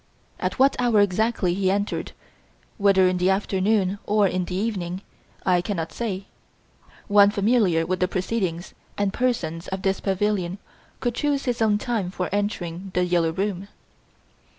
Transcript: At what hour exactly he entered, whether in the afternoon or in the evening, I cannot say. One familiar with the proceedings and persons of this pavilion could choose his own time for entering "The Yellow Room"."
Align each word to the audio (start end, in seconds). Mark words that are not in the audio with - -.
At 0.39 0.57
what 0.57 0.75
hour 0.79 0.99
exactly 0.99 1.53
he 1.53 1.69
entered, 1.69 2.13
whether 2.79 3.07
in 3.07 3.17
the 3.19 3.29
afternoon 3.29 3.99
or 4.07 4.27
in 4.27 4.45
the 4.45 4.55
evening, 4.55 5.03
I 5.45 5.61
cannot 5.61 5.93
say. 5.93 6.25
One 7.07 7.29
familiar 7.29 7.85
with 7.85 7.99
the 7.99 8.07
proceedings 8.07 8.73
and 8.97 9.13
persons 9.13 9.67
of 9.67 9.83
this 9.83 9.99
pavilion 9.99 10.57
could 11.01 11.13
choose 11.13 11.45
his 11.45 11.61
own 11.61 11.77
time 11.77 12.09
for 12.09 12.29
entering 12.31 12.89
"The 12.95 13.05
Yellow 13.05 13.29
Room"." 13.31 13.67